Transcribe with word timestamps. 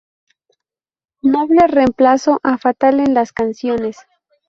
Noble 1.21 1.67
reemplazo 1.67 2.39
a 2.41 2.57
Fatal 2.57 2.99
en 3.01 3.13
las 3.13 3.31
canciones. 3.33 3.97